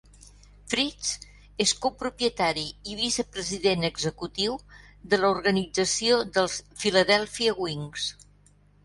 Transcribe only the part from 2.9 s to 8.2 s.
i vice-president executiu de l'organització dels Philadelphia Wings.